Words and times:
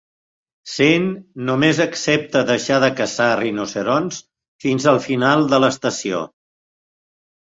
Sean 0.75 1.03
només 1.49 1.81
accepta 1.83 2.41
deixar 2.49 2.79
de 2.85 2.89
caçar 3.01 3.29
rinoceronts 3.41 4.23
fins 4.65 4.89
al 4.95 4.99
final 5.05 5.47
de 5.53 5.61
l'estació. 5.65 6.27